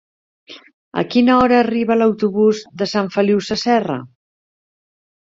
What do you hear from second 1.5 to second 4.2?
arriba l'autobús de Sant Feliu Sasserra?